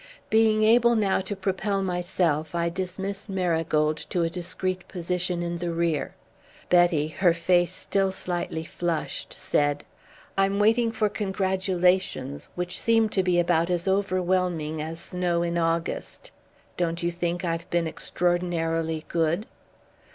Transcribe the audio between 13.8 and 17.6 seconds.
overwhelming as snow in August. Don't you think